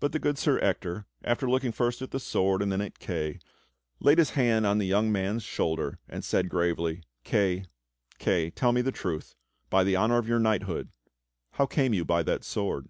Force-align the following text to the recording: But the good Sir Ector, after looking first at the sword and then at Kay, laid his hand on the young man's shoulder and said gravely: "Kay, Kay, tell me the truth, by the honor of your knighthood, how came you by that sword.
But 0.00 0.10
the 0.10 0.18
good 0.18 0.36
Sir 0.36 0.58
Ector, 0.58 1.06
after 1.22 1.48
looking 1.48 1.70
first 1.70 2.02
at 2.02 2.10
the 2.10 2.18
sword 2.18 2.60
and 2.60 2.72
then 2.72 2.80
at 2.80 2.98
Kay, 2.98 3.38
laid 4.00 4.18
his 4.18 4.30
hand 4.30 4.66
on 4.66 4.78
the 4.78 4.84
young 4.86 5.12
man's 5.12 5.44
shoulder 5.44 6.00
and 6.08 6.24
said 6.24 6.48
gravely: 6.48 7.04
"Kay, 7.22 7.66
Kay, 8.18 8.50
tell 8.50 8.72
me 8.72 8.82
the 8.82 8.90
truth, 8.90 9.36
by 9.70 9.84
the 9.84 9.94
honor 9.94 10.18
of 10.18 10.26
your 10.26 10.40
knighthood, 10.40 10.88
how 11.52 11.66
came 11.66 11.94
you 11.94 12.04
by 12.04 12.24
that 12.24 12.42
sword. 12.42 12.88